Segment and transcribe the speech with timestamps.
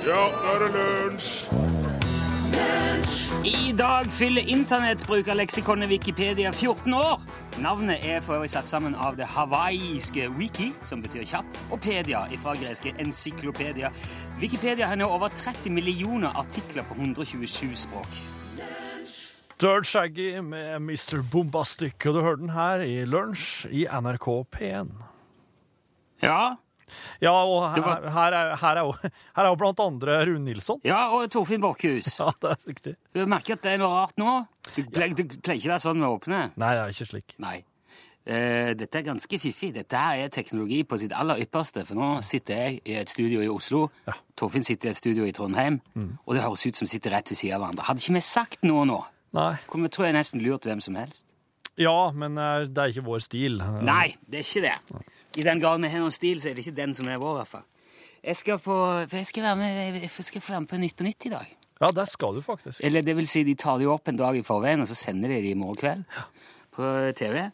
[0.00, 1.50] Ja, nå er det lunsj!
[3.44, 7.20] I dag fyller internettbrukerleksikonet Wikipedia 14 år.
[7.60, 12.22] Navnet er for øvrig satt sammen av det hawaiiske wiki, som betyr kjapp, og pedia
[12.40, 13.92] fra greske encyklopedia.
[14.40, 18.20] Wikipedia har nå over 30 millioner artikler på 127 språk.
[19.60, 21.20] Dirt Shaggy med Mr.
[21.32, 24.96] Bombastic, og du hører den her i Lunsj i NRK P1.
[26.22, 26.56] Ja,
[27.22, 28.94] Ja, og her, her, er, her, er jo,
[29.36, 30.80] her er jo blant andre Rune Nilsson.
[30.84, 32.12] ja og Torfinn Borchhus.
[32.20, 32.94] Ja, det er riktig.
[33.16, 34.36] Du merker at det er noe rart nå?
[34.76, 36.40] Du pleier, du pleier ikke å være sånn med åpne.
[36.60, 37.34] Nei, det er ikke slik.
[37.42, 37.58] Nei.
[38.20, 39.70] Uh, dette er ganske fiffig.
[39.74, 41.86] Dette her er teknologi på sitt aller ypperste.
[41.88, 43.86] For nå sitter jeg i et studio i Oslo,
[44.38, 45.80] Torfinn sitter i et studio i Trondheim,
[46.26, 47.86] og det høres ut som vi sitter rett ved siden av hverandre.
[47.88, 49.00] Hadde ikke vi sagt noe nå,
[49.36, 49.54] Nei.
[49.72, 51.26] kunne vi tror jeg nesten lurt hvem som helst.
[51.80, 53.60] Ja, men eh, det er ikke vår stil.
[53.88, 55.04] Nei, det er ikke det.
[55.38, 57.36] I den grad vi har noen stil, så er det ikke den som er vår,
[57.36, 57.66] i hvert fall.
[58.24, 58.74] Jeg skal, på,
[59.08, 61.32] for jeg skal, være med, jeg skal få være med på Nytt på Nytt i
[61.32, 61.52] dag.
[61.80, 62.82] Ja, det skal du faktisk.
[62.84, 64.94] Eller det vil si, de tar det jo opp en dag i forveien, og så
[64.98, 66.02] sender de det i morgen kveld
[66.76, 67.46] på TV.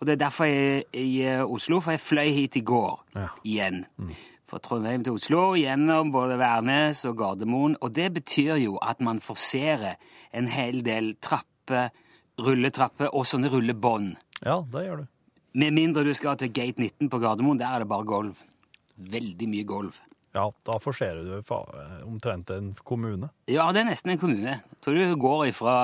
[0.00, 2.98] Og det er derfor jeg er i eh, Oslo, for jeg fløy hit i går
[3.16, 3.28] Ja.
[3.44, 3.80] igjen.
[4.50, 7.76] Fra Trondheim til Oslo, gjennom både Værnes og Gardermoen.
[7.80, 9.94] Og det betyr jo at man forserer
[10.34, 11.88] en hel del trapper,
[12.40, 14.16] rulletrapper og sånne rullebånd.
[14.44, 15.06] Ja, det gjør du.
[15.52, 18.44] Med mindre du skal til gate 19 på Gardermoen, der er det bare gulv.
[19.10, 19.98] Veldig mye gulv.
[20.30, 21.54] Ja, da forserer du
[22.06, 23.32] omtrent en kommune.
[23.50, 24.52] Ja, det er nesten en kommune.
[24.60, 25.74] Jeg tror du går ifra,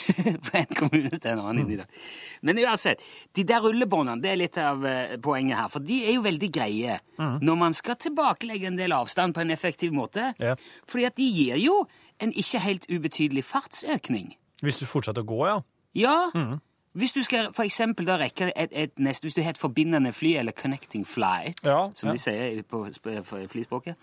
[0.48, 1.84] fra en kommune til en annen Mm.
[2.42, 3.00] Men uansett,
[3.32, 5.70] de der rullebåndene, det er litt av eh, poenget her.
[5.72, 9.54] For de er jo veldig greie når man skal tilbakelegge en del avstand på en
[9.54, 10.32] effektiv måte.
[10.42, 10.56] Ja.
[10.90, 11.84] Fordi at de gir jo
[12.20, 14.34] en ikke helt ubetydelig fartsøkning.
[14.60, 15.56] Hvis du fortsetter å gå, ja.
[15.94, 16.16] Ja,
[16.94, 20.12] hvis du skal for eksempel da rekke et, et neste, hvis du har et forbindende
[20.14, 22.14] fly, eller connecting flight, Ja, som ja.
[22.14, 22.84] de sier på
[23.50, 23.96] flyspråket,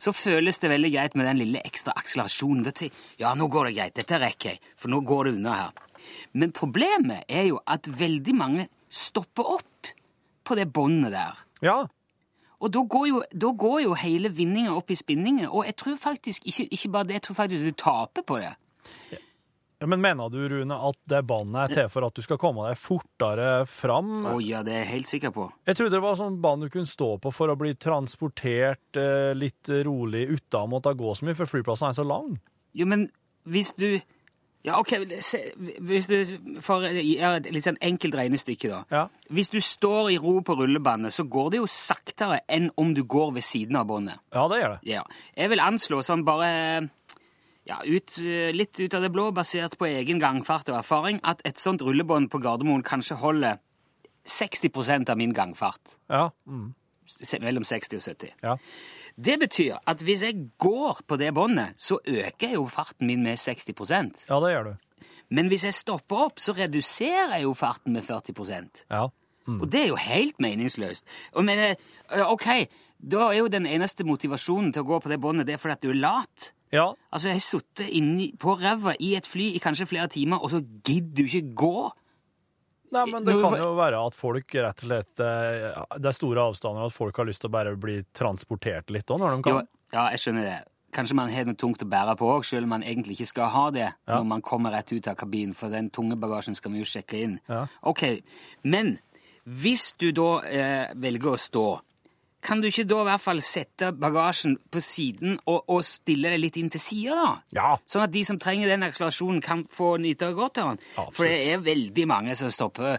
[0.00, 2.64] så føles det veldig greit med den lille ekstra akselerasjonen.
[2.72, 5.84] Tenker Ja, nå går det greit, dette rekker jeg, for nå går det unna her.
[6.32, 9.92] Men problemet er jo at veldig mange stopper opp
[10.48, 11.44] på det båndet der.
[11.62, 11.84] Ja,
[12.60, 15.96] Og da går jo, da går jo hele vinninga opp i spinningen, og jeg tror
[16.00, 18.54] faktisk ikke, ikke bare det, jeg tror faktisk du taper på det.
[19.12, 19.18] Ja,
[19.86, 22.80] Men mener du, Rune, at det båndet er til for at du skal komme deg
[22.82, 24.10] fortere fram?
[24.26, 25.46] Å ja, det er jeg helt sikker på.
[25.70, 29.30] Jeg trodde det var sånn bånd du kunne stå på for å bli transportert eh,
[29.38, 32.34] litt rolig uten å måtte gå så mye, for flyplassen er så lang.
[32.74, 33.08] Jo, men
[33.48, 34.00] hvis du
[34.66, 34.90] Ja, OK,
[35.22, 35.38] se,
[35.86, 36.16] hvis du
[36.60, 38.80] For ja, et litt sånn enkelt regnestykke, da.
[38.90, 39.04] Ja.
[39.30, 43.04] Hvis du står i ro på rullebandet, så går det jo saktere enn om du
[43.06, 44.18] går ved siden av båndet.
[44.34, 44.80] Ja, det gjør det.
[44.90, 45.04] Ja.
[45.38, 46.50] Jeg vil anslå sånn bare
[47.68, 48.16] ja, ut,
[48.56, 52.30] litt ut av det blå, basert på egen gangfart og erfaring, at et sånt rullebånd
[52.32, 53.60] på Gardermoen kanskje holder
[54.28, 55.98] 60% av min gangfart.
[56.08, 56.28] Ja.
[56.48, 56.72] Mm.
[57.40, 58.34] Mellom 60 og 70.
[58.44, 58.56] ja.
[59.18, 63.34] Det betyr at hvis jeg går på det båndet, så øker jo farten min med
[63.40, 64.74] 60% Ja, det gjør du.
[65.34, 69.08] Men hvis jeg stopper opp, så reduserer jeg jo farten med 40% Ja.
[69.48, 71.06] Og det er jo helt meningsløst.
[71.32, 72.68] Og men, eh, ok,
[73.00, 75.72] da er jo den eneste motivasjonen til å gå på det båndet, det er fordi
[75.72, 76.52] at du er lat.
[76.72, 80.50] Ja, Altså, jeg har sittet på ræva i et fly i kanskje flere timer, og
[80.52, 81.90] så gidder du ikke gå.
[82.92, 86.44] Nei, men det kan jo være at folk rett og slett eh, Det er store
[86.48, 89.50] avstander, og at folk har lyst til å bare bli transportert litt òg, når de
[89.52, 89.68] Jo, kan.
[89.92, 90.58] ja, jeg skjønner det.
[90.96, 93.50] Kanskje man har noe tungt å bære på òg, selv om man egentlig ikke skal
[93.52, 96.80] ha det når man kommer rett ut av kabinen, for den tunge bagasjen skal vi
[96.80, 97.34] jo sjekke inn.
[97.48, 97.66] Ja.
[97.84, 98.22] Ok,
[98.64, 98.94] Men
[99.44, 101.66] hvis du da eh, velger å stå,
[102.48, 106.40] kan du ikke da i hvert fall sette bagasjen på siden og, og stille det
[106.40, 107.32] litt inn til sida, da?
[107.58, 107.72] Ja.
[107.84, 110.84] Sånn at de som trenger den akselerasjonen, kan få nyte godt av den.
[110.94, 111.16] Absolutt.
[111.18, 112.96] For det er veldig mange som stopper.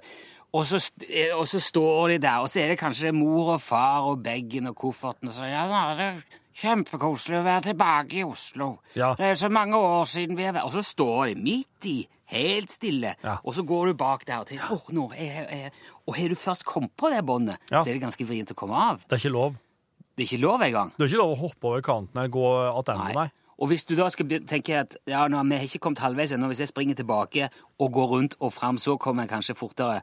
[0.53, 3.61] Og så, eh, og så står de der, og så er det kanskje mor og
[3.61, 6.21] far og bagen og kofferten og så ja, det er
[6.59, 8.71] kjempekoselig å være tilbake i Oslo.
[8.97, 9.13] Ja.
[9.17, 11.99] Det er så mange år siden vi har vært Og så står de midt i,
[12.29, 13.37] helt stille, Ja.
[13.43, 15.71] og så går du bak der og tenker åh, nå er er.
[16.07, 17.81] Og har du først kommet på det båndet, Ja.
[17.83, 19.03] så er det ganske vrient å komme av.
[19.07, 19.55] Det er ikke lov.
[20.17, 20.91] Det er ikke lov engang.
[20.97, 23.31] Det er ikke lov å hoppe over kanten eller gå attende, nei.
[23.59, 26.47] Og hvis du da skal tenke at ja, nå, vi har ikke kommet halvveis ennå,
[26.47, 27.49] hvis jeg springer tilbake
[27.79, 30.01] og går rundt og fram, så kommer jeg kanskje fortere.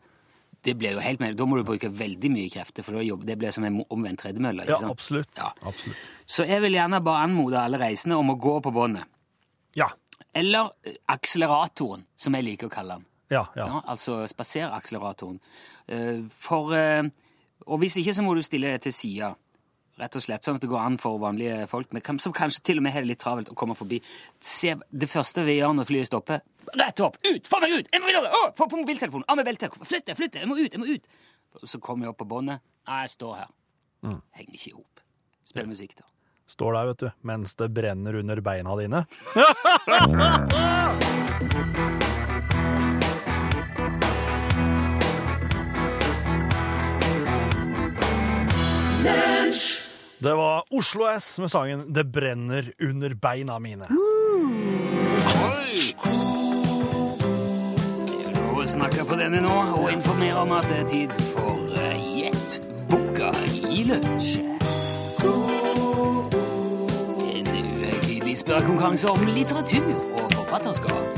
[0.62, 1.36] Det blir jo helt med.
[1.38, 4.66] Da må du bruke veldig mye krefter, for det blir som en omvendt tredemølle.
[4.68, 5.28] Ja, absolutt.
[5.38, 5.52] Ja.
[5.64, 5.96] absolutt.
[6.26, 9.04] Så jeg vil gjerne bare anmode alle reisende om å gå på båndet.
[9.74, 9.88] Ja.
[10.36, 13.06] Eller eh, akseleratoren, som jeg liker å kalle den.
[13.32, 13.64] Ja, ja.
[13.66, 15.40] Ja, altså spaserakseleratoren.
[15.90, 17.08] Eh, For eh,
[17.66, 19.32] Og hvis ikke, så må du stille det til sida.
[19.96, 22.78] Rett og slett, sånn at det går an for vanlige folk, Men som kanskje til
[22.78, 24.02] og med har det litt travelt, å komme forbi.
[24.44, 26.42] Se, det første vi gjør når flyet stopper
[26.76, 27.16] Rett opp!
[27.24, 27.46] Ut!
[27.48, 27.88] Få meg ut!
[27.94, 28.28] Jeg må videre!
[28.28, 29.24] Å, få på mobiltelefonen!
[29.30, 29.72] Av med beltet!
[29.86, 30.18] Flytt deg!
[30.18, 30.42] Flytt deg!
[30.44, 30.76] Jeg må ut!
[30.76, 31.08] Jeg må ut!
[31.64, 32.60] Så kommer jeg opp på båndet.
[32.90, 33.52] Nei, jeg står her.
[34.36, 35.00] Henger ikke i hop.
[35.46, 36.04] Spiller musikk, da.
[36.48, 39.02] Står der, vet du, mens det brenner under beina dine.
[50.18, 53.86] Det var Oslo S med sangen 'Det brenner under beina mine'.
[53.90, 53.96] Oi!
[58.06, 60.88] Det er jo lov å snakke på denne nå og informere om at det er
[60.88, 63.30] tid for eh, Gjett boka
[63.70, 64.55] i lunsj.
[68.46, 71.16] Spørrekonkurranse om litteratur og forfatterskap.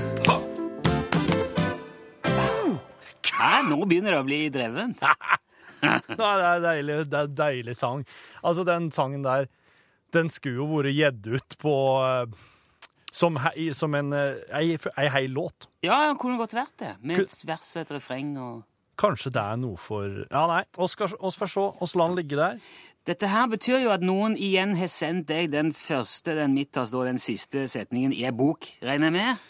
[3.29, 3.51] Hæ?
[3.69, 5.03] Nå begynner det å bli drevent.
[6.09, 8.01] Det er deilig, det er deilig sang.
[8.43, 9.45] Altså, den sangen der,
[10.11, 12.33] den skulle jo vært gitt ut på eh,
[13.15, 15.69] som, hei, som en eh, ei, ei hel låt.
[15.87, 16.97] Ja, det kunne godt vært det.
[16.99, 18.65] Med et vers og et refreng og
[18.99, 21.69] Kanskje det er noe for Ja, nei, oss oss får se.
[21.85, 22.59] Oss la den ligge der.
[23.09, 27.07] Dette her betyr jo at noen igjen har sendt deg den første, den midterste og
[27.09, 29.47] den siste setningen i ei bok, regner jeg med?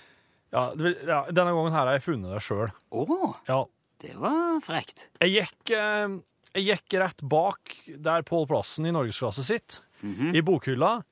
[0.54, 2.70] Ja, det ja, Denne gangen her har jeg funnet det sjøl.
[2.94, 3.64] Å, Ja.
[4.04, 5.08] det var frekt.
[5.20, 6.14] Jeg gikk, eh,
[6.54, 11.02] jeg gikk rett bak der Pål Plassen i norgesklasse sitt, i bokhylla,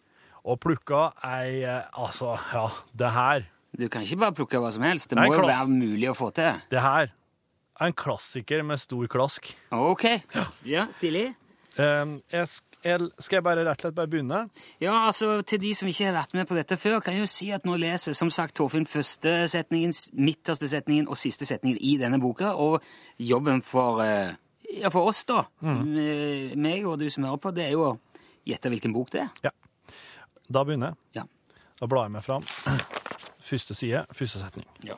[0.47, 3.49] og plukka ei eh, Altså, ja, det her.
[3.77, 5.11] Du kan ikke bare plukke hva som helst.
[5.11, 6.63] Det det må jo være mulig å få til.
[6.71, 9.51] Det her er en klassiker med stor klask.
[9.75, 10.07] Ok.
[10.65, 11.35] Ja, stilig.
[11.77, 14.39] Um, jeg, skal, skal jeg bare rett og slett bare begynne?
[14.81, 17.29] Ja, altså, til de som ikke har vært med på dette før, kan jeg jo
[17.29, 21.97] si at nå leser som sagt Torfinn første setningen, midterste setningen og siste setningen i
[22.01, 22.85] denne boka, og
[23.21, 24.33] jobben for, eh,
[24.81, 27.97] ja, for oss da, eh, meg og du som hører på, det er jo å
[28.47, 29.31] gjette hvilken bok det er.
[29.51, 29.55] Ja.
[30.49, 31.21] Da begynner jeg.
[31.21, 31.27] Ja.
[31.77, 32.47] Da blar jeg meg fram.
[33.47, 34.65] Første side, første setning.
[34.83, 34.97] Ja.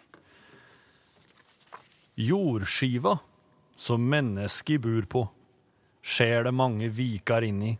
[2.16, 3.18] Jordskiva
[3.76, 5.24] som mennesket bor på,
[6.08, 7.74] skjer det mange vikar inn i.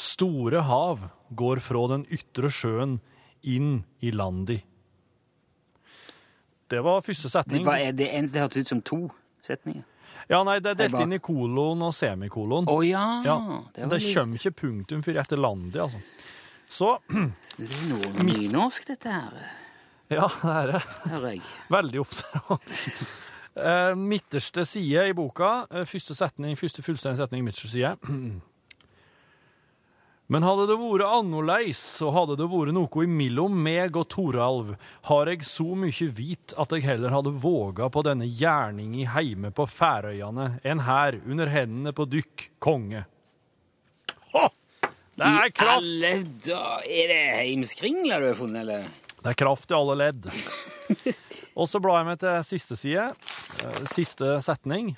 [0.00, 1.06] Store hav
[1.36, 2.98] går fra den ytre sjøen
[3.48, 4.58] inn i landi.
[6.70, 7.64] Det var første Det, setning.
[7.66, 9.00] var, er det eneste det hørtes ut som to
[9.42, 9.86] setninger.
[10.30, 12.68] Ja, nei, det er delt inn i kolon og semikolon.
[12.70, 13.36] Å ja, Ja,
[13.74, 15.98] det var det kommer ikke punktum før etter landi, altså.
[16.70, 16.92] Så,
[17.58, 19.40] Det er noe nynorsk, dette her,
[20.10, 21.40] ja, det er det.
[21.76, 22.76] Veldig observant.
[23.56, 27.96] Eh, midterste side i boka, eh, første setning, første fullstendige setning, midterste side.
[30.30, 34.76] Men hadde det vært annerleis, og hadde det vært noe imellom meg og Toralv,
[35.08, 39.66] har jeg så mye vit at jeg heller hadde våga på denne gjerninga heime på
[39.66, 43.02] Færøyene enn her under hendene på dykk, konge.
[44.30, 44.46] Hå!
[45.18, 45.82] Det er I kraft!
[45.82, 46.12] alle
[46.46, 48.86] da, Er det heimskringla du har funnet, eller?
[49.20, 50.30] Det er kraft i alle ledd.
[51.56, 53.10] Og så blar jeg meg til siste side.
[53.64, 54.94] eh, Siste setning.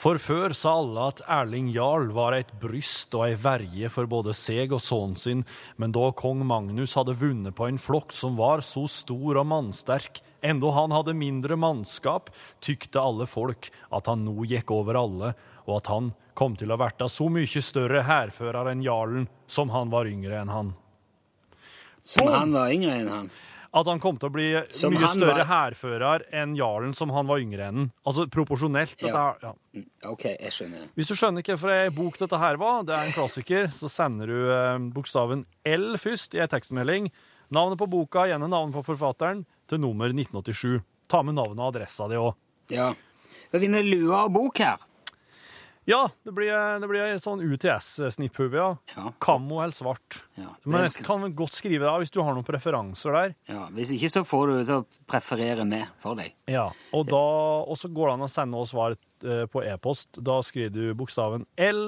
[0.00, 4.32] For før sa alle at Erling Jarl var et bryst og ei verje for både
[4.32, 5.42] seg og sønnen sin,
[5.76, 10.22] men da kong Magnus hadde vunnet på en flokk som var så stor og mannsterk,
[10.40, 12.32] enda han hadde mindre mannskap,
[12.64, 15.34] tykte alle folk at han nå gikk over alle,
[15.68, 19.92] og at han kom til å verta så mye større hærfører enn jarlen, som han
[19.92, 20.72] var yngre enn han.
[22.08, 23.34] Som han var yngre enn han.
[23.72, 27.28] At han kom til å bli Som mye større var- hærfører enn jarlen som han
[27.28, 27.92] var yngre enn.
[28.04, 28.96] Altså proporsjonelt.
[29.00, 29.12] Ja.
[29.36, 29.52] Dette, ja.
[29.76, 30.88] Mm, Ok, jeg skjønner.
[30.96, 34.26] Hvis du skjønner hvorfor ei bok dette her var, det er en klassiker, så sender
[34.26, 37.10] du eh, bokstaven L først i ei tekstmelding.
[37.52, 40.82] Navnet på boka, gjerne navnet på forfatteren, til nummer 1987.
[41.08, 42.34] Ta med navnet og adressa di òg.
[42.70, 42.92] Ja.
[43.52, 44.78] Vi vinner lua og bok her.
[45.88, 48.68] Ja, det blir, det blir sånn UTS-snipphue, ja.
[48.94, 49.12] Ja.
[49.22, 50.20] Kammo eller svart.
[50.36, 50.52] Ja.
[50.68, 53.32] Men jeg kan godt skrive det av hvis du har noen preferanser der.
[53.50, 53.64] ja.
[53.74, 54.76] Hvis ikke, så får du så
[55.08, 56.36] preferere vi for deg.
[56.50, 57.22] Ja, og, da,
[57.64, 58.94] og så går det an å sende oss svar
[59.24, 60.20] eh, på e-post.
[60.20, 61.82] Da skriver du bokstaven L,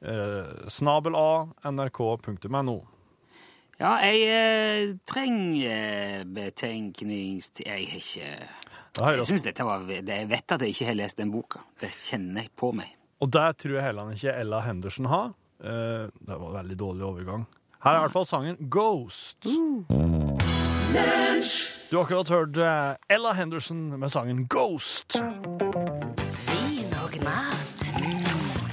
[0.00, 1.28] eh, snabel A,
[1.70, 2.80] nrk.no.
[3.78, 7.52] Ja, jeg eh, trenger betenknings...
[7.60, 11.32] Jeg har ikke Jeg synes dette var Jeg vet at jeg ikke har lest den
[11.34, 11.64] boka.
[11.82, 12.94] Det kjenner jeg på meg.
[13.20, 15.34] Og det tror jeg heller ikke Ella Henderson har.
[15.64, 17.46] Uh, det var veldig dårlig overgang.
[17.84, 19.44] Her er i hvert fall sangen Ghost.
[21.90, 25.18] Du har akkurat hørt eh, Ella Henderson med sangen Ghost.
[26.48, 27.84] Vin og mat.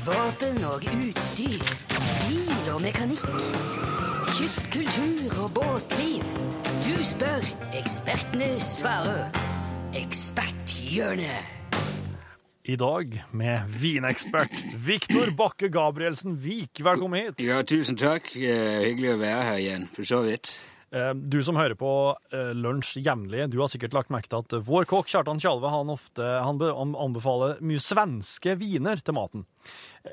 [0.06, 1.66] Våpen og utstyr.
[2.22, 3.28] Bil og mekanikk.
[4.32, 6.24] Kystkultur og båtliv.
[6.86, 7.44] Du spør,
[7.74, 9.28] ekspertene svarer.
[9.94, 11.61] Eksperthjørnet.
[12.63, 16.82] I dag med vinekspert Viktor Bakke Gabrielsen Vik.
[16.86, 17.39] Velkommen hit.
[17.41, 18.27] Ja, tusen takk.
[18.38, 20.51] Eh, hyggelig å være her igjen, for så vidt.
[20.94, 21.89] Eh, Du som hører på
[22.36, 25.89] eh, Lunsj jevnlig, du har sikkert lagt merke til at vår kokk Kjartan Tjalve han
[25.89, 29.48] ofte han anbefaler mye svenske viner til maten.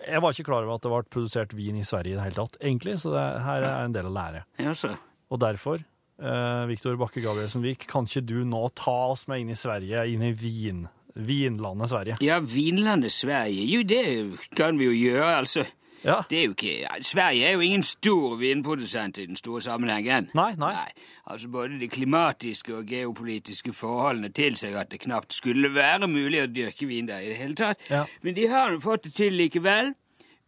[0.08, 2.40] Jeg var ikke klar over at det ble produsert vin i Sverige i det hele
[2.46, 4.46] tatt, egentlig, så det her er en del å lære.
[4.64, 4.94] Jaså.
[5.28, 5.84] Og derfor,
[6.16, 10.08] eh, Viktor Bakke Gabrielsen Vik, kan ikke du nå ta oss med inn i Sverige,
[10.08, 10.86] inn i vin,
[11.18, 12.16] vinlandet Sverige?
[12.24, 13.66] Ja, Vinlandet Sverige.
[13.66, 15.64] Jo, det kan vi jo gjøre, altså.
[16.04, 16.22] Ja.
[16.30, 20.30] Det er jo ikke, ja, Sverige er jo ingen stor vinprodusent i den store sammenhengen.
[20.34, 20.86] Nei, nei.
[21.26, 26.46] Altså Både de klimatiske og geopolitiske forholdene tilsier at det knapt skulle være mulig å
[26.46, 27.82] dyrke vin der i det hele tatt.
[27.90, 28.04] Ja.
[28.22, 29.92] Men de har jo fått det til likevel.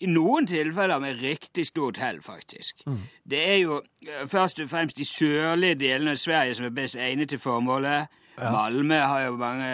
[0.00, 2.80] I noen tilfeller med riktig stort hell, faktisk.
[2.86, 3.02] Mm.
[3.30, 6.96] Det er jo eh, først og fremst de sørlige delene av Sverige som er best
[6.96, 8.08] egnet til formålet.
[8.38, 9.64] Malmö har jo mange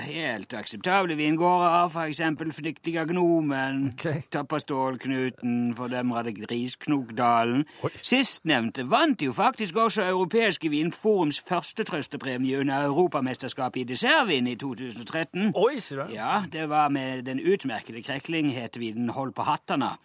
[0.00, 4.22] helt akseptable vingårder, eksempel Flyktiga Gnomen, okay.
[4.32, 7.64] Tappastålknuten, fordømrede Grisknokdalen.
[8.02, 15.52] Sistnevnte vant jo faktisk også Europeiske vinforums første trøstepremie under Europamesterskapet i dessertvin i 2013.
[15.54, 16.14] Oi, sier du?
[16.14, 19.96] Ja, det var med den utmerkede kreklinghetvinen Hold på hattene.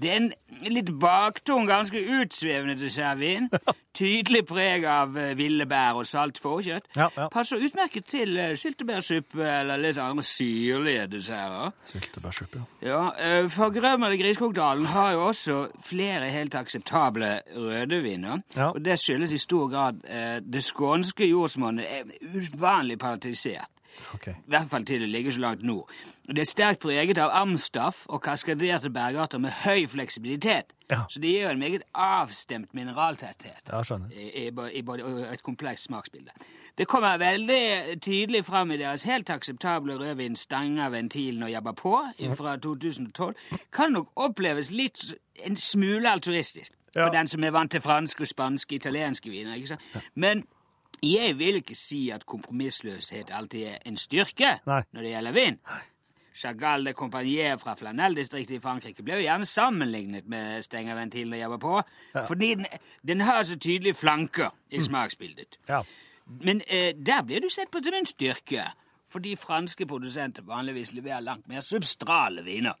[0.00, 0.32] Det er en
[0.68, 3.48] litt baktung, ganske utsvevende dessertvin.
[3.98, 6.92] Tydelig preg av eh, ville bær og salt fårkjøtt.
[6.96, 7.26] Ja, ja.
[7.38, 11.70] Passer utmerket til eh, syltebærsuppe eller litt andre syrlige desserter.
[11.86, 13.02] Syltebærsuppe, ja.
[13.14, 18.42] Ja, Grømmer i Griskokdalen har jo også flere helt akseptable rødviner.
[18.56, 18.72] Ja.
[18.72, 23.70] Og det skyldes i stor grad eh, det skånske jordsmonnet er uvanlig partisert.
[24.14, 24.26] Ok.
[24.26, 25.90] I hvert fall til det ligger så langt nord.
[26.28, 30.72] Og Det er sterkt preget av amstaff og kaskaderte bergarter med høy fleksibilitet.
[30.90, 31.00] Ja.
[31.08, 36.30] Så det gir jo en meget avstemt mineraltetthet Ja, i, i, både et komplekst smaksbilde.
[36.78, 41.98] Det kommer veldig tydelig fram i deres helt akseptable rødvin Stanga Ventilen og Jabba på
[42.36, 43.34] fra 2012.
[43.72, 45.14] Kan nok oppleves litt
[45.44, 47.04] en smule alturistisk Ja.
[47.06, 49.54] for den som er vant til franske, spanske, italienske viner.
[49.54, 49.80] ikke sant?
[50.14, 50.44] Men
[51.02, 54.82] jeg vil ikke si at kompromissløshet alltid er en styrke Nei.
[54.92, 55.58] når det gjelder vin.
[56.38, 61.62] Chagall de Compagnie fra Flanell-distriktet i Frankrike ble jo gjerne sammenlignet med Stengerventilen jeg var
[61.62, 61.80] på,
[62.28, 62.66] fordi den,
[63.06, 65.58] den har så tydelige flanker i smaksbildet.
[65.68, 65.82] Ja.
[66.44, 68.68] Men eh, der blir du sett på som en styrke,
[69.10, 72.76] fordi franske produsenter vanligvis leverer langt mer substrale viner.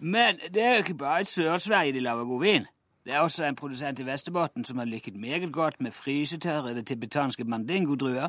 [0.00, 2.66] Men det er jo ikke bare i Sør-Sverige de lager god vin.
[3.04, 7.44] Det er også en produsent i Vesterbotten som har lykket meget godt med frysetørrede tibetanske
[7.44, 8.28] mandingodruer.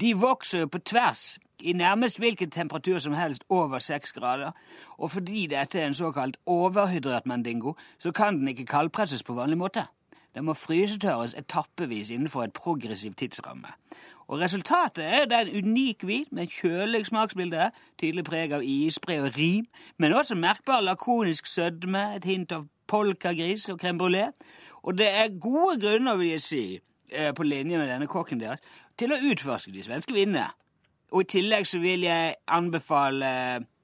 [0.00, 4.50] De vokser jo på tvers i nærmest hvilken temperatur som helst over seks grader.
[4.98, 9.58] Og fordi dette er en såkalt overhydrert mandingo, så kan den ikke kaldpresses på vanlig
[9.58, 9.84] måte.
[10.34, 13.68] Den må frysetørres etappevis innenfor et progressivt tidsramme.
[14.28, 19.32] Og resultatet er det en unik hvit med kjølig smaksbilde, tydelig preg av isbre og
[19.38, 19.66] rim,
[19.98, 24.26] men også merkbar lakonisk sødme, et hint av polkagris og crème brulé.
[24.82, 26.64] Og det er gode grunner, vil jeg si,
[27.12, 28.60] eh, på linje med denne kokken deres,
[28.98, 30.48] til å utforske de svenske vinene.
[31.12, 33.30] Og i tillegg så vil jeg anbefale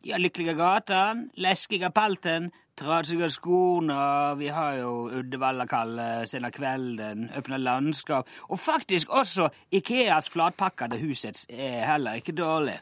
[0.06, 7.56] ja, Lykkelige gatan, Läskiga palten, Trasiga skorna, vi har jo Uddevallakalle senere Sena kvelden, Øppna
[7.56, 12.75] landskap, og faktisk også Ikeas flatpakkede husets er heller ikke dårlig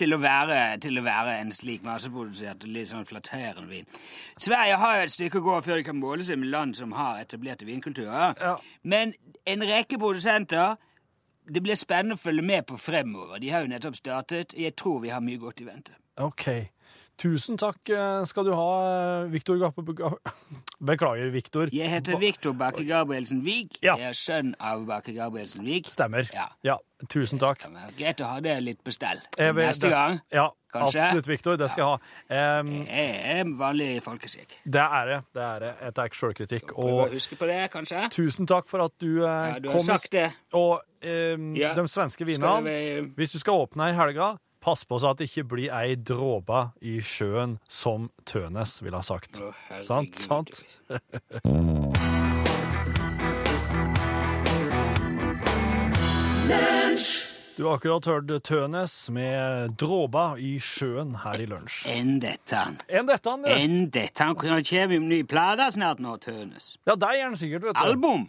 [0.00, 3.90] til å være, til å være en slik masseprodusert og litt sånn flatterende vin.
[4.40, 6.96] Sverige har jo et stykke å gå før de kan måle seg med land som
[6.96, 8.32] har etablerte vinkulturer.
[8.40, 8.56] Ja.
[8.88, 9.12] Men
[9.44, 10.78] en rekke produsenter
[11.44, 13.36] det blir spennende å følge med på fremover.
[13.42, 14.56] De har jo nettopp startet.
[14.56, 15.98] Jeg tror vi har mye godt i vente.
[16.16, 16.48] Ok.
[17.20, 18.68] Tusen takk eh, skal du ha,
[19.22, 19.82] eh, Viktor Gappe...
[20.82, 21.70] Beklager, Viktor.
[21.70, 23.76] Jeg heter Viktor Bakke Gabrielsen Vik.
[23.84, 23.94] Ja.
[24.00, 25.92] Jeg er sønn av Bakke Gabrielsen Vik.
[25.94, 26.26] Stemmer.
[26.66, 26.78] Ja.
[27.12, 27.62] tusen takk.
[27.98, 29.20] Greit å ha det litt på stell.
[29.38, 30.18] Neste gang.
[30.34, 31.04] Ja, Kanskje?
[31.04, 31.56] absolutt, Viktor.
[31.60, 32.58] Det skal jeg ha.
[32.64, 34.56] Um, Jeg er vanlig folkeskikk.
[34.64, 35.20] det er det.
[35.38, 35.72] Det er det.
[35.86, 36.72] Jeg tar sjølkritikk.
[36.82, 38.08] Og huske på det, kanskje.
[38.10, 39.86] tusen takk for at du, eh, Ja, du har kom.
[39.86, 40.32] sagt det.
[40.58, 41.74] Og um, Ja.
[41.78, 45.28] de svenske vinene vi Hvis du skal åpne i helga, pass på så at det
[45.30, 49.42] ikke blir ei dråpe i sjøen, som Tønes ville ha sagt.
[49.42, 49.52] Å,
[49.82, 50.62] sant, sant?
[57.56, 61.82] Du har akkurat hørt Tønes med 'Dråba i sjøen her i lunsj.
[61.92, 62.62] Enn dette.
[62.88, 63.48] Enn dette, du.
[63.52, 64.24] Enn dette.
[64.24, 66.76] Han kommer med ny plate snart nå, Tønes.
[66.88, 67.82] Ja, det gjør han sikkert, vet du.
[67.84, 68.24] Album!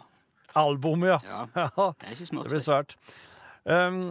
[0.54, 1.20] Album, ja.
[1.26, 1.48] Ja.
[1.78, 2.44] Ja, Det er ikke smått.
[2.50, 2.96] det blir svært.
[3.66, 4.02] Um,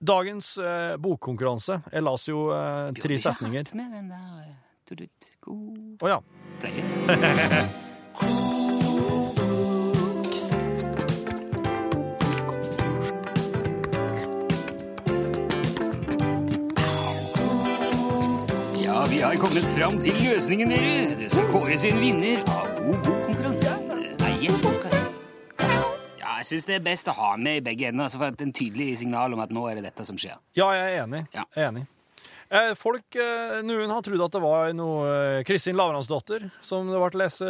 [0.00, 1.80] dagens eh, bokkonkurranse.
[1.92, 3.74] Jeg las jo eh, tre setninger.
[3.78, 6.20] Med den der Å tudut, god ja.
[18.78, 20.94] Ja, vi har kommet fram til løsningen, dere.
[21.20, 23.02] Det skal kåres en vinner av god.
[23.04, 23.37] Bok.
[26.48, 28.54] Jeg syns det er best å ha med i begge ender, altså for at en
[28.56, 30.38] tydelig signal om at nå er det dette som skjer.
[30.56, 31.26] Ja, jeg er enig.
[31.34, 31.42] Ja.
[31.52, 31.82] Jeg er enig.
[32.48, 36.96] Eh, folk, eh, Noen har trodd at det var noe eh, Kristin Lavransdatter som det
[37.02, 37.44] ble lest,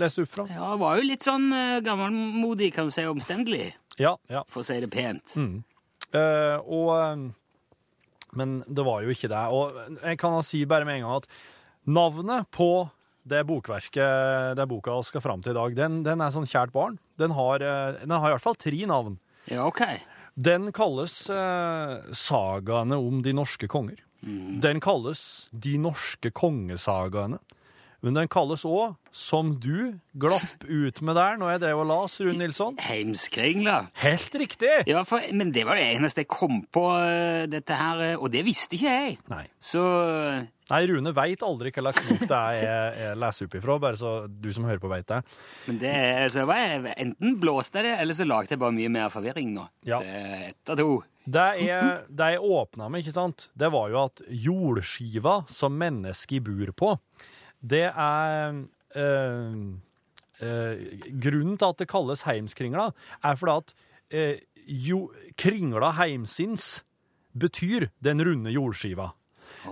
[0.00, 0.46] lest opp fra.
[0.48, 4.40] Ja, det var jo litt sånn uh, gammelmodig, kan du si, omstendelig, Ja, ja.
[4.48, 5.36] for å si det pent.
[5.36, 7.28] Eh, og eh,
[8.32, 9.44] Men det var jo ikke det.
[9.52, 11.28] Og jeg kan si bare med en gang at
[11.84, 12.70] navnet på
[13.28, 16.98] det bokverket det boka skal fram til i dag, den, den er sånn kjært barn.
[17.20, 19.18] Den har, eh, den har i hvert fall tre navn.
[19.50, 19.82] Ja, OK.
[20.34, 24.00] Den kalles eh, Sagaene om de norske konger.
[24.22, 27.40] Den kalles De norske kongesagaene.
[28.02, 32.16] Men den kalles òg, som du glapp ut med der når jeg drev og las,
[32.18, 32.74] Rune Nilsson.
[32.82, 33.76] Heimskringla.
[34.02, 34.72] Helt riktig!
[34.90, 38.32] Ja, for, men det var det eneste jeg kom på, uh, dette her, uh, og
[38.34, 39.14] det visste ikke jeg.
[39.30, 39.44] Nei.
[39.62, 40.42] Så uh,
[40.72, 43.98] Nei, Rune veit aldri hva slags bok det er jeg, jeg leser opp ifra, bare
[44.00, 45.18] så du som hører på, veit det.
[45.68, 45.96] Men det,
[46.34, 49.52] så var jeg, enten blåste jeg det, eller så lagde jeg bare mye mer forvirring
[49.54, 49.66] nå.
[49.86, 50.00] Ja.
[50.02, 51.02] Ett av to.
[51.22, 56.42] Det jeg, det jeg åpna med, ikke sant, det var jo at jordskiva som mennesket
[56.48, 56.96] bor på,
[57.62, 58.62] det er
[58.96, 59.56] øh,
[60.42, 60.76] øh,
[61.22, 62.90] Grunnen til at det kalles heimskringla,
[63.22, 63.74] er fordi at
[64.10, 66.84] øh, jo, kringla heimsins
[67.38, 69.12] betyr den runde jordskiva.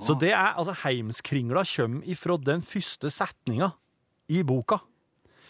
[0.02, 3.72] Så det er, altså heimskringla kommer ifra den første setninga
[4.28, 4.78] i boka.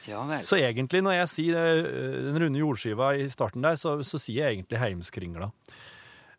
[0.08, 0.40] Ja.
[0.42, 1.82] Så egentlig, når jeg sier
[2.24, 5.50] den runde jordskiva i starten der, så, så sier jeg egentlig heimskringla.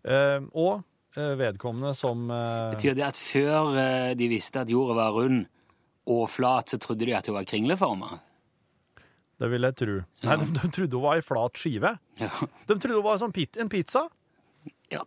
[0.01, 0.81] Uh, og
[1.13, 5.43] vedkommende som uh, Betyr det at før de visste at jorda var rund
[6.09, 8.19] og flat, så trodde de at hun var kringleforma?
[9.41, 9.99] Det vil jeg tro.
[10.27, 11.95] Nei, de, de trodde hun var ei flat skive.
[12.21, 12.29] Ja.
[12.69, 14.07] De trodde hun var som pit, en pizza.
[14.93, 15.05] ja.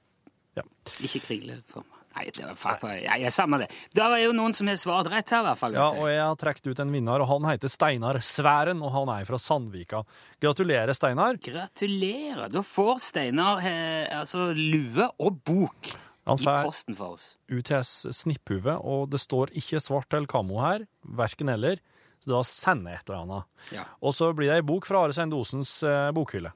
[0.55, 0.63] Ja.
[1.03, 1.91] Ikke kringleforma.
[2.15, 3.67] Nei, det var fuck, ja, jeg samme det.
[3.91, 5.75] Da var jo noen som har svart rett her, i hvert fall.
[5.75, 6.15] Ja, og jeg.
[6.15, 9.41] jeg har trukket ut en vinner, og han heter Steinar Sværen, og han er fra
[9.43, 10.05] Sandvika.
[10.43, 11.41] Gratulerer, Steinar.
[11.43, 12.47] Gratulerer.
[12.55, 15.91] Da får Steinar eh, altså lue og bok
[16.25, 17.25] Han får.
[17.53, 21.83] UTS snipphue, og det står ikke svart eller kamo her, verken eller,
[22.25, 23.51] så da sender jeg et eller annet.
[23.77, 23.85] Ja.
[24.01, 26.55] Og så blir det ei bok fra Are Sendosens eh, bokhylle.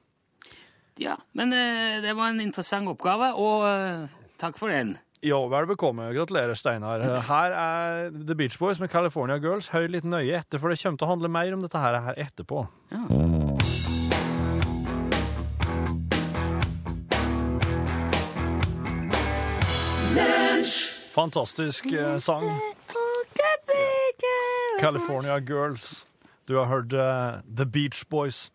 [0.99, 4.97] ja, men eh, det var en interessant oppgave, og eh, takk for den.
[5.21, 6.07] Ja, vel bekomme.
[6.15, 7.03] Gratulerer, Steinar.
[7.27, 9.67] Her er The Beach Boys med California Girls.
[9.73, 12.63] Hør litt nøye etter, for det kommer til å handle mer om dette her etterpå.
[12.95, 13.03] Ja.
[21.19, 22.61] Fantastisk eh, sang.
[24.79, 26.05] California Girls.
[26.45, 28.51] Du har hørt uh, The Beach Boys.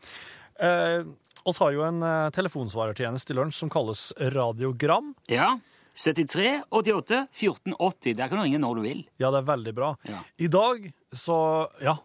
[0.62, 1.05] Uh,
[1.42, 5.12] oss har jo en uh, telefonsvarertjeneste i lunsj som kalles Radiogram.
[5.29, 5.59] ja.
[5.94, 8.16] 73 88 14 80.
[8.16, 9.05] Der kan du ringe når du vil.
[9.20, 9.92] Ja, det er veldig bra.
[10.09, 10.24] Ja.
[10.40, 11.98] I dag så Ja.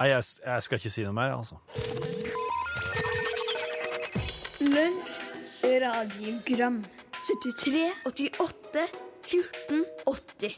[0.00, 1.56] Nei, jeg, jeg skal ikke si noe mer, altså.
[4.66, 5.14] Lunsj,
[5.86, 6.82] radiogram
[7.24, 8.90] 73, 88,
[9.26, 10.54] 14, 80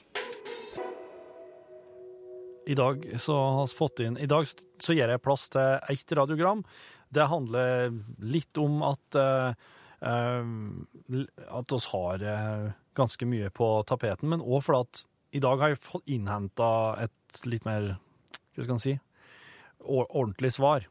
[2.66, 6.12] I dag så har vi fått inn I dag så gir jeg plass til ett
[6.12, 6.60] radiogram.
[7.08, 9.52] Det handler litt om at uh,
[9.98, 15.00] at oss har eh, ganske mye på tapeten, men òg fordi at
[15.34, 16.68] i dag har jeg fått innhenta
[17.02, 17.96] et litt mer
[18.54, 18.94] Hva skal en si
[19.88, 20.86] ordentlig svar.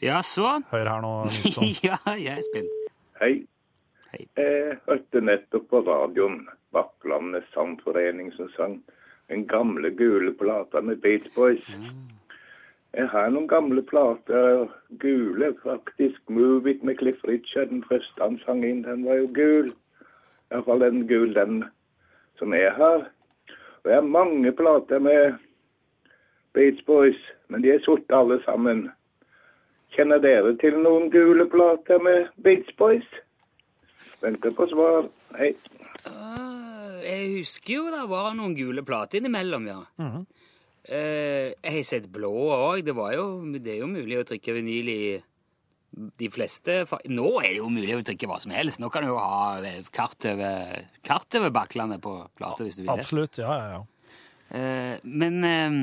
[0.00, 0.60] Ja, så.
[0.70, 1.68] Hør her nå, Nilsson.
[1.88, 2.96] ja, jeg er spent.
[3.20, 3.34] Hei.
[4.16, 8.76] Jeg hørte nettopp på radioen Bakklandet Sangforening som sang
[9.28, 11.66] den gamle gule plata med Beach Boys.
[12.96, 14.70] Jeg har noen gamle plater,
[15.02, 16.20] gule faktisk.
[16.32, 19.68] Move It med Cliff Richard, den første han sang inn, den var jo gul.
[20.48, 21.64] Iallfall den gul, den
[22.38, 23.04] som jeg har.
[23.84, 25.36] Og jeg har mange plater med
[26.56, 28.86] Beach Boys, men de er sorte alle sammen.
[29.92, 33.06] Kjenner dere til noen gule plater med Beach Boys?
[34.22, 35.08] Venter på svar.
[35.36, 35.52] Hei.
[36.08, 39.80] Øh, jeg husker jo det var noen gule plater innimellom, ja.
[40.86, 42.84] Eh, jeg har sett blå òg.
[42.86, 42.94] Det,
[43.64, 45.00] det er jo mulig å trykke vinyl i
[45.96, 48.80] de fleste Nå er det jo mulig å trykke hva som helst.
[48.82, 52.84] Nå kan du jo ha eh, kart over, kart over Bakklandet på plata hvis du
[52.84, 53.06] vil det.
[53.06, 53.40] Absolutt.
[53.42, 53.84] Ja, ja, ja.
[54.56, 55.78] Eh, men eh,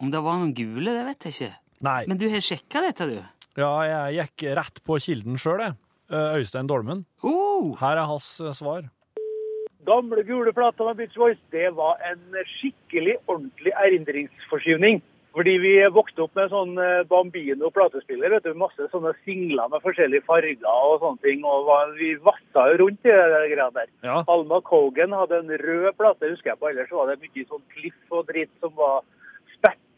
[0.00, 1.52] om det var noen gule, det vet jeg ikke.
[1.86, 2.00] Nei.
[2.10, 3.20] Men du har sjekka dette, du?
[3.60, 5.78] Ja, jeg gikk rett på kilden sjøl, jeg.
[6.10, 7.04] Eh, Øystein Dolmen.
[7.22, 8.82] Oh, Her er hans eh, svar.
[9.86, 15.00] gamle gule plata med Beach Boys, det var en skikkelig ordentlig erindringsforskyvning.
[15.34, 19.82] Fordi vi vokste opp med sånn eh, Bambino platespiller, vet du, masse sånne singler med
[19.84, 21.44] forskjellige farger og sånne ting.
[21.46, 21.70] Og
[22.00, 23.88] vi vassa jo rundt i det greia der.
[24.02, 24.16] Ja.
[24.26, 26.70] Alma Cogan hadde en rød plate, husker jeg på.
[26.72, 29.06] Ellers var det mye sånn Cliff og dritt som var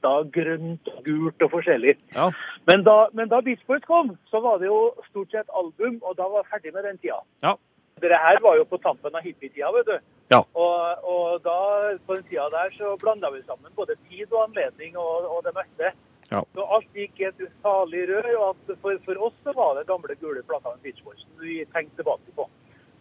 [0.03, 1.97] lukta grønt og gult og forskjellig.
[2.15, 2.31] Ja.
[2.67, 6.17] Men da, men da Beach Boys kom, så var det jo stort sett album, og
[6.17, 7.21] da var jeg ferdig med den tida.
[7.43, 7.55] Ja.
[8.01, 9.99] Dette her var jo på tampen av hippietida, vet du.
[10.33, 10.43] Ja.
[10.55, 14.97] Og, og da, på den tida der så blanda vi sammen både tid og anledning
[14.97, 15.93] og, og det meste.
[16.33, 16.41] Ja.
[16.55, 19.87] Så alt gikk i et salig rør, og at for, for oss så var det
[19.87, 22.49] gamle gule plater med Beach Boys vi tenkte tilbake på.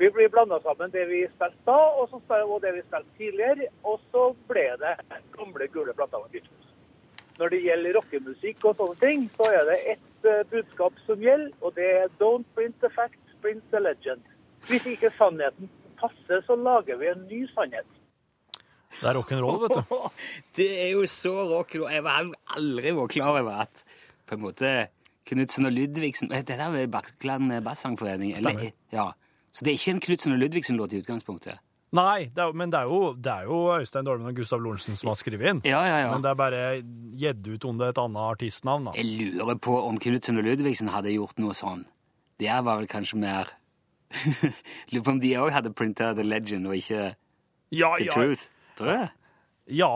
[0.02, 3.70] Vi ble blanda sammen det vi spilte da, og, så, og det vi spilte tidligere,
[3.86, 4.98] og så ble det
[5.38, 6.71] gamle gule plater med Beach Boys.
[7.42, 11.56] Når det gjelder rockemusikk og sånne ting, så er det ett eh, budskap som gjelder,
[11.66, 14.28] og det er 'don't print the facts, print the legend'.
[14.70, 17.90] Hvis ikke sannheten passer, så lager vi en ny sannhet.
[19.02, 20.10] Det er rock'n'roll, vet du.
[20.60, 21.90] Det er jo så rock'n'roll.
[21.92, 23.84] Jeg har aldri vært klar over at
[24.28, 24.88] på en måte
[25.26, 28.34] Knutsen og Ludvigsen Det der er Bakkland Bassangforening?
[28.38, 28.72] eller- Stemmer.
[28.92, 29.12] Ja.
[29.52, 31.58] Så det er ikke en Knutsen og Ludvigsen-låt i utgangspunktet?
[31.92, 34.96] Nei, det er, men det er, jo, det er jo Øystein Dolmen og Gustav Lorentzen
[34.96, 35.62] som har skrevet inn.
[35.68, 36.12] Ja, ja, ja.
[36.14, 36.62] Men det er bare
[37.22, 38.94] gitt ut under et annet artistnavn, da.
[38.98, 41.86] Jeg lurer på om Knutsen og Ludvigsen hadde gjort noe sånn.
[42.42, 43.52] Det var vel kanskje mer
[44.92, 47.14] Lurer på om de òg hadde printa The Legend og ikke
[47.72, 48.16] Ja, The ja.
[48.16, 48.50] Truth.
[48.80, 49.12] Tror jeg.
[49.78, 49.94] Ja.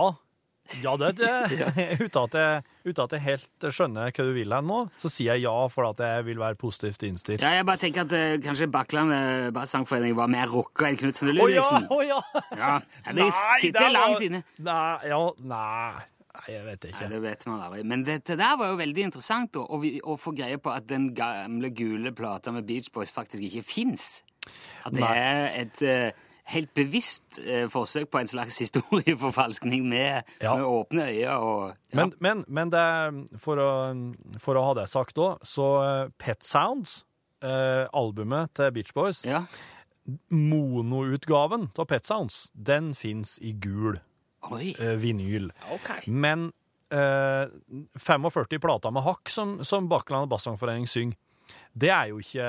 [0.81, 1.29] Ja, det, det
[2.05, 5.35] uten, at jeg, uten at jeg helt skjønner hva du vil her nå, så sier
[5.35, 7.43] jeg ja for at jeg vil være positivt innstilt.
[7.45, 11.29] Ja, jeg bare tenker at uh, kanskje Bakkland uh, Bassangforening var mer rocka enn Knutsen
[11.33, 11.85] og Ludvigsen.
[11.93, 12.19] å ja!
[12.57, 13.29] Ja, ja, det
[13.61, 14.41] sitter der langt inne.
[14.65, 15.21] Nei, ja,
[15.53, 16.99] nei, nei, jeg vet ikke.
[17.01, 17.81] Nei, det vet man aldri.
[17.87, 21.71] Men dette der var jo veldig interessant å, å få greie på at den gamle
[21.75, 24.19] gule plata med Beach Boys faktisk ikke fins.
[24.85, 30.53] At det er et uh, helt bevisst uh, forsøk på en slags historieforfalskning med, Ja.
[30.55, 31.97] med åpne øyne og ja.
[31.97, 32.85] Men, men, men det,
[33.41, 33.71] for, å,
[34.41, 36.99] for å ha det sagt òg, så eh, Pet Sounds,
[37.45, 39.45] uh, albumet til Beach Boys, ja.
[40.29, 43.97] monoutgaven av Pet Sounds, den fins i gul
[44.51, 44.75] Oi.
[44.77, 45.49] eh, vinyl.
[45.79, 46.05] Okay.
[46.11, 46.51] Men
[46.93, 47.49] uh,
[47.97, 51.17] 45 plater med hakk som, som Bakkeland Bassangforening synger,
[51.75, 52.45] det er jo ikke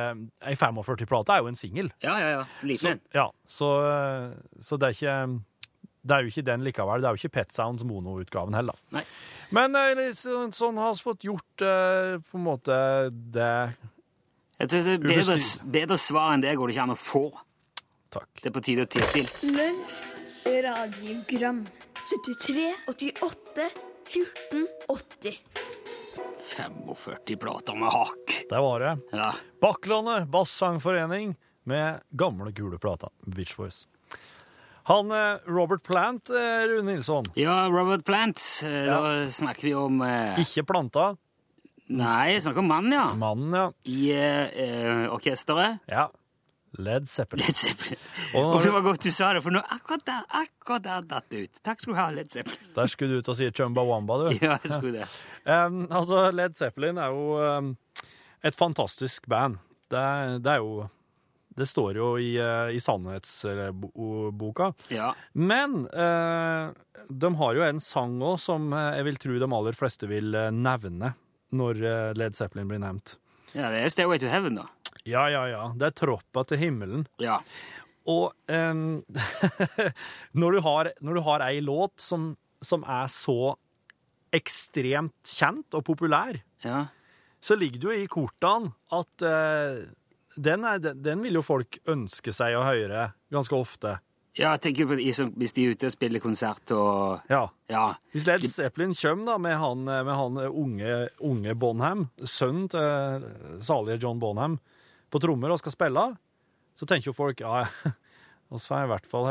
[0.46, 1.90] Ei 45-plate er jo en singel.
[2.02, 2.44] Ja, ja, ja.
[2.62, 3.00] Liten en.
[3.14, 5.16] ja, så, eh, så det er ikke
[6.06, 7.02] det er jo ikke den likevel.
[7.02, 8.78] Det er jo ikke Pet Sounds monoutgaven heller.
[8.94, 9.02] Nei.
[9.56, 12.76] Men eh, sånn, har vi fått gjort eh, på en måte
[13.10, 13.50] det
[14.60, 15.40] Jeg tror det er bedre,
[15.80, 17.24] bedre svar enn det går det ikke an å få.
[18.14, 18.30] Takk.
[18.38, 19.56] Det er på tide å tie stille.
[19.58, 19.98] Lunsj,
[20.68, 21.64] radiogram
[22.06, 23.70] 73, 88,
[24.06, 25.38] 14, 80
[26.46, 28.34] 45 plater med hakk.
[28.50, 28.92] Det var det.
[29.12, 29.32] Ja.
[29.60, 31.34] Bakklandet Bassangforening
[31.66, 33.10] med gamle, gule plater.
[33.26, 33.88] Beach Boys.
[34.86, 37.24] Han eh, Robert Plant, eh, Rune Nilsson.
[37.34, 38.38] ja, Robert Plant.
[38.62, 41.16] Da Da snakker vi om eh, Ikke planta.
[41.90, 43.08] Nei, jeg snakker om mannen, ja.
[43.14, 43.66] Mannen, ja.
[43.90, 45.82] I eh, eh, orkesteret.
[45.90, 46.06] Ja.
[46.78, 47.44] Led Zeppelin.
[47.46, 48.00] Led Zeppelin.
[48.34, 51.28] Og Og det var godt du sa det, for nå akkurat der, akkurat der datt
[51.32, 51.60] det ut.
[51.64, 52.72] Takk skal du ha, Led Zeppelin.
[52.76, 54.26] der skulle du ut og si Chumbawamba, du.
[54.42, 55.08] Ja, jeg skulle det.
[55.46, 57.68] Um, altså, Led Zeppelin er jo um,
[58.42, 59.60] et fantastisk band.
[59.90, 60.02] Det,
[60.42, 60.88] det er jo
[61.56, 64.72] Det står jo i, uh, i sannhetsboka.
[64.92, 65.14] Ja.
[65.32, 66.72] Men uh,
[67.08, 70.36] de har jo en sang òg som uh, jeg vil tro de aller fleste vil
[70.52, 71.14] nevne
[71.56, 71.78] når
[72.18, 73.14] Led Zeppelin blir nevnt.
[73.54, 74.66] ja, det er Stairway to Heaven, da.
[75.06, 75.64] Ja, ja, ja.
[75.78, 77.06] Det er troppa til himmelen.
[77.22, 77.38] Ja.
[78.10, 79.02] Og um,
[80.40, 83.54] når, du har, når du har ei låt som, som er så
[84.34, 86.86] ekstremt kjent og populær, ja.
[87.40, 89.86] så ligger det jo i kortene at uh,
[90.36, 93.96] den, er, den, vil jo folk ønske seg å høre ganske ofte.
[94.36, 97.46] Ja, jeg tenker på hvis de er ute og spiller konsert og Ja.
[97.72, 97.86] Ja.
[98.12, 104.02] Hvis Led Zeppelin kommer da med han, med han unge, unge Bonham, sønnen til salige
[104.04, 104.58] John Bonham,
[105.16, 106.06] på trommer og skal spille,
[106.76, 107.64] så tenker jo folk ja,
[108.52, 109.28] vi får i hvert fall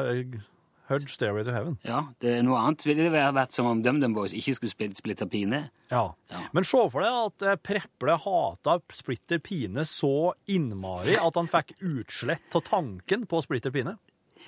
[0.90, 1.78] hørt Stairway to Heaven.
[1.86, 2.02] ja.
[2.22, 5.30] Det er noe annet ville det vært som om DumDum Boys ikke skulle spille Splitter
[5.30, 5.64] Pine.
[5.90, 6.04] Ja.
[6.30, 6.42] Ja.
[6.54, 11.74] Men se for deg at eh, Preple hata Splitter Pine så innmari at han fikk
[11.82, 13.96] utslett av tanken på Splitter Pine.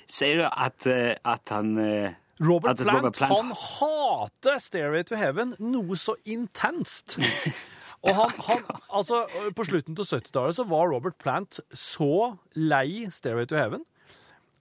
[0.08, 5.04] Sier du at, eh, at han eh, Robert at Plant, Robert Plant- han hater Stairway
[5.10, 7.17] to Heaven noe så intenst.
[8.06, 9.23] Og han, han, altså,
[9.58, 13.86] på slutten av 70-tallet så var Robert Plant så lei Stairway to Heaven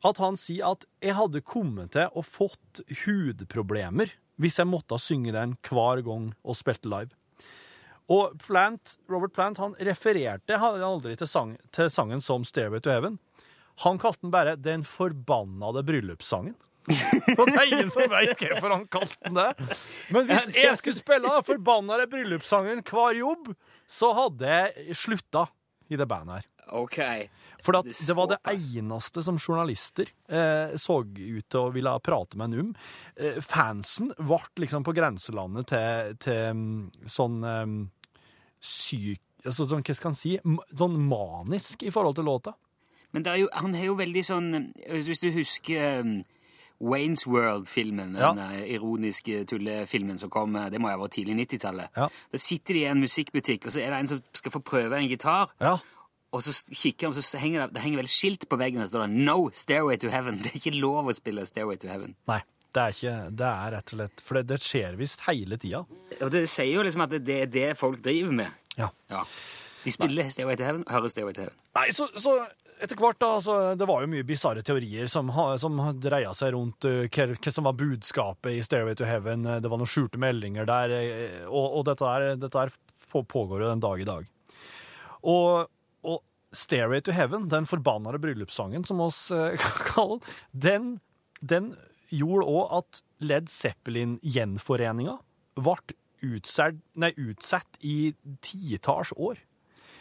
[0.06, 5.32] at han sier at jeg hadde kommet til å fått hudproblemer hvis jeg måtte synge
[5.34, 7.12] den hver gang og spilte live.
[8.12, 13.18] Og Plant, Robert Plant han refererte aldri til, sang, til sangen som Stairway to Heaven.
[13.84, 16.54] Han kalte den bare Den forbannede bryllupssangen.
[17.38, 19.70] Og det er ingen som veit hvorfor han kalte den det.
[20.14, 23.50] Men hvis jeg skulle spille den forbanna bryllupssangen hver jobb,
[23.90, 25.46] så hadde jeg slutta
[25.90, 26.46] i det bandet her.
[26.74, 26.98] OK.
[27.62, 32.52] For Det var det eneste som journalister eh, så ut til å ville prate med
[32.52, 32.72] en om.
[33.16, 37.66] Eh, fansen ble liksom på grenselandet til, til mm, sånn eh,
[38.62, 39.22] syk...
[39.46, 40.32] Altså, sånn, hva skal en si?
[40.74, 42.56] Sånn manisk i forhold til låta.
[43.14, 44.48] Men det jo, han er jo veldig sånn
[44.90, 46.16] Hvis hvis du husker um,
[46.80, 48.46] Waynes World-filmen, den ja.
[48.76, 51.92] ironiske tullefilmen som kom eh, det må ha vært tidlig 90-tallet.
[51.96, 52.08] Ja.
[52.32, 54.98] Da sitter de i en musikkbutikk, og så er det en som skal få prøve
[54.98, 55.54] en gitar.
[55.62, 55.78] Ja.
[56.36, 59.06] Og så kikker han, så henger det, det henger vel skilt på veggen, og står
[59.06, 60.40] det 'No Stairway to Heaven'.
[60.44, 62.16] Det er ikke lov å spille Stairway to Heaven.
[62.28, 62.40] Nei,
[62.74, 65.84] det er ikke Det er rett og slett For det, det skjer visst hele tida.
[66.20, 68.52] Og det sier jo liksom at det, det er det folk driver med.
[68.76, 68.90] Ja.
[69.10, 69.22] Ja.
[69.84, 71.58] De spiller Stairway to Heaven hører Stairway to Heaven.
[71.78, 72.36] Nei, så, så
[72.82, 76.86] etter hvert da, altså, Det var jo mye bisarre teorier som, som dreia seg rundt
[76.88, 79.46] uh, hva, som var budskapet i Stairway to Heaven.
[79.46, 82.74] Eh, Det var noen skjulte meldinger der, eh, og, og dette, der dette er,
[83.16, 84.30] pågår jo den dag i dag.
[85.26, 85.68] Og,
[86.06, 86.22] og
[86.56, 89.56] Stairway to Heaven, den forbannede bryllupssangen som oss uh,
[89.92, 90.20] kaller
[90.52, 90.96] den,
[91.40, 91.74] den
[92.12, 95.16] gjorde òg at Led Zeppelin-gjenforeninga
[95.56, 98.12] ble utsatt, nei, utsatt i
[98.44, 99.40] titalls år.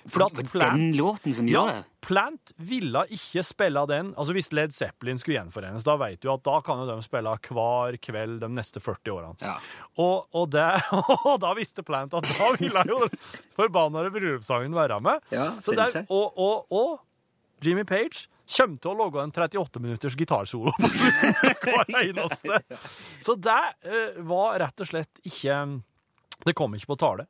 [0.06, 2.02] For det er Plant- den låten som gjør ja, det.
[2.06, 4.12] Plant ville ikke spille den.
[4.14, 7.34] Altså Hvis Led Zeppelin skulle gjenforenes, da vet du at da kan jo de spille
[7.48, 9.34] hver kveld de neste 40 årene.
[9.42, 9.56] Ja.
[9.98, 10.68] Og, og, det,
[11.32, 13.26] og da visste Plant at da ville jo den
[13.58, 15.26] forbannede bryllupssangen være med.
[15.34, 20.16] Ja, Så der, og, og, og Jimmy Page kommer til å lage en 38 minutters
[20.20, 22.62] gitarsolo på hver eneste.
[23.26, 25.58] Så det uh, var rett og slett ikke
[26.46, 27.26] Det kom ikke på tale.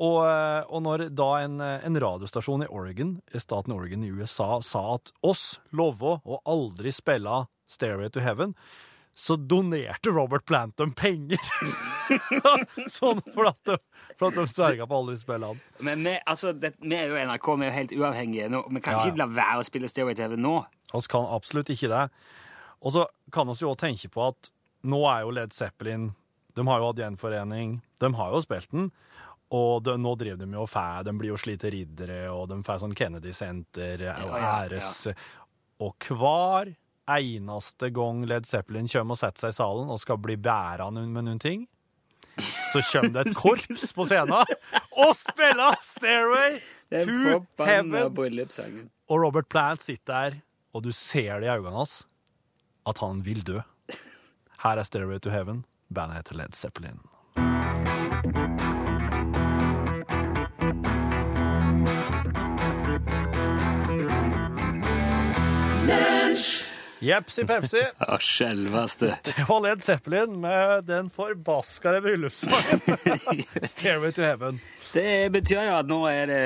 [0.00, 4.08] Og, eh, og når da en, eh, en radiostasjon i Oregon, i staten Oregon i
[4.08, 8.54] USA sa at oss lover å aldri spille Stairway to Heaven,
[9.14, 11.42] så donerte Robert Plant dem penger.
[12.88, 13.76] sånn for at de,
[14.16, 15.60] for at de sverga på å aldri spille han.
[15.84, 18.48] Men vi, altså, det, vi er jo NRK, vi er jo helt uavhengige.
[18.54, 20.54] Nå, vi kan Ja, ikke la være å spille Stairway to Heaven nå.
[20.94, 22.06] Vi kan absolutt ikke det.
[22.80, 24.50] Og så kan vi jo også tenke på at
[24.88, 26.14] nå er jo Led Zeppelin
[26.56, 27.76] De har jo hatt gjenforening.
[28.00, 28.88] De har jo spilt den.
[29.50, 32.84] Og de, nå driver de jo fæ, de blir jo slite riddere, og de får
[32.84, 35.08] sånn Kennedy Center og Ja, ja, æres...
[35.80, 36.74] Og hver
[37.10, 41.26] eneste gang Led Zeppelin kommer og setter seg i salen og skal bli bærende med
[41.26, 41.64] noen ting,
[42.40, 44.36] så kommer det et korps på scenen
[44.92, 46.60] og spiller Stairway
[46.92, 48.90] to Heaven.
[49.10, 50.38] Og Robert Plant sitter der,
[50.76, 52.02] og du ser det i øynene hans
[52.88, 53.58] at han vil dø.
[54.62, 55.64] Her er Stairway to Heaven.
[55.92, 57.00] Bandet heter Led Zeppelin.
[67.00, 67.80] Jepsi pepsi.
[68.00, 69.14] Ja, selveste.
[69.24, 74.58] Det var Led Zeppelin med den forbaskede bryllupssangen Stairway to Heaven.
[74.92, 76.40] Det betyr jo at nå er det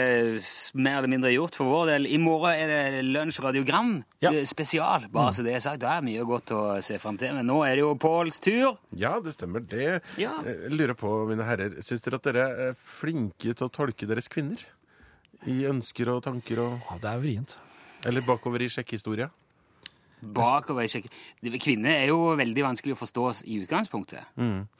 [0.76, 2.06] mer eller mindre gjort for vår del.
[2.12, 4.30] I morgen er det lunsjradiogram Ja.
[4.34, 5.06] eh, spesial.
[5.14, 5.80] Bare så det er sagt.
[5.82, 7.32] Det er mye godt å se fram til.
[7.38, 8.76] Men nå er det jo Påls tur.
[8.94, 10.02] Ja, det stemmer det.
[10.20, 10.36] Ja.
[10.44, 14.28] Jeg lurer på, mine herrer, syns dere at dere er flinke til å tolke deres
[14.30, 14.60] kvinner?
[15.48, 17.56] I ønsker og tanker og Ja, det er vrient.
[18.04, 19.30] Eller bakover i sjekkehistoria?
[20.24, 21.60] Bakover i kjøkkenet.
[21.62, 24.34] Kvinner er jo veldig vanskelig å forstå i utgangspunktet.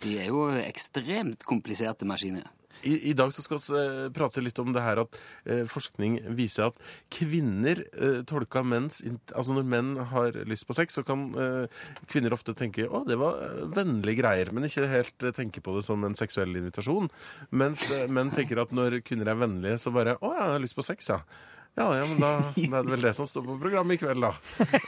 [0.05, 2.49] De er jo ekstremt kompliserte maskiner.
[2.85, 5.17] I, I dag så skal vi eh, prate litt om det her at
[5.49, 6.81] eh, forskning viser at
[7.13, 11.27] kvinner eh, tolker menns Altså når menn har lyst på sex, så kan
[12.11, 13.41] kvinner ofte tenke å, det var
[13.75, 17.09] vennlige greier, men ikke helt tenke på det som en seksuell invitasjon.
[17.57, 20.87] Mens menn tenker at når kvinner er vennlige, så bare å, jeg har lyst på
[20.87, 21.21] sex, ja.
[21.75, 24.23] Ja, ja, men da, da er det vel det som står på programmet i kveld,
[24.23, 24.31] da.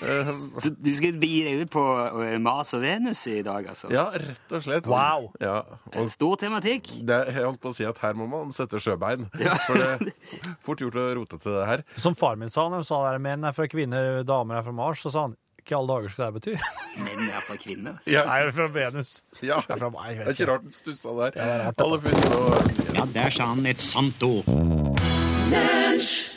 [0.06, 0.28] Eh,
[0.62, 1.82] Så du skal begi deg ut på
[2.22, 3.90] eh, Mars og Venus i dag, altså?
[3.90, 4.86] ja, rett og slett.
[4.90, 5.26] Wow.
[5.42, 5.56] Ja,
[5.90, 6.92] En og stor tematikk.
[7.02, 9.26] det er, jeg holdt på å si at her må man sette sjøbein.
[9.66, 11.82] For det er fort gjort å rote til det her.
[11.98, 14.76] Som far min sa når han sa det, menn er fra kvinner, damer er fra
[14.78, 15.34] Mars, så sa han
[15.66, 16.54] ikke alle dager skal det bety.
[17.02, 17.98] Menn er fra kvinner.
[18.06, 19.16] Nei, det er fra Venus.
[19.42, 21.34] Ja, Det er fra meg, det er ikke rart den stussa der.
[21.34, 24.46] det er rart, Ja, der sa han et sant ord.
[25.50, 26.35] Lunsj!